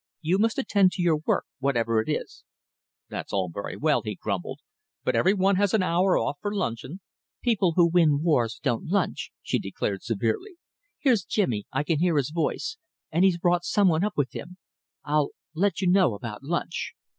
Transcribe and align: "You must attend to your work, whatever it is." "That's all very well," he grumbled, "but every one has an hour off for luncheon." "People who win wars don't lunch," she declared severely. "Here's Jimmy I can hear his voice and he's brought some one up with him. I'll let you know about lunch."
"You 0.21 0.39
must 0.39 0.57
attend 0.57 0.93
to 0.93 1.01
your 1.03 1.17
work, 1.27 1.45
whatever 1.59 2.01
it 2.01 2.09
is." 2.09 2.43
"That's 3.09 3.31
all 3.31 3.51
very 3.53 3.77
well," 3.77 4.01
he 4.01 4.15
grumbled, 4.15 4.59
"but 5.03 5.15
every 5.15 5.35
one 5.35 5.57
has 5.57 5.75
an 5.75 5.83
hour 5.83 6.17
off 6.17 6.39
for 6.41 6.55
luncheon." 6.55 7.01
"People 7.43 7.73
who 7.75 7.87
win 7.87 8.23
wars 8.23 8.59
don't 8.63 8.87
lunch," 8.89 9.31
she 9.43 9.59
declared 9.59 10.01
severely. 10.01 10.55
"Here's 10.97 11.23
Jimmy 11.23 11.65
I 11.71 11.83
can 11.83 11.99
hear 11.99 12.17
his 12.17 12.31
voice 12.31 12.77
and 13.11 13.23
he's 13.23 13.37
brought 13.37 13.63
some 13.63 13.89
one 13.89 14.03
up 14.03 14.17
with 14.17 14.33
him. 14.35 14.57
I'll 15.03 15.33
let 15.53 15.81
you 15.81 15.87
know 15.87 16.15
about 16.15 16.41
lunch." 16.41 16.95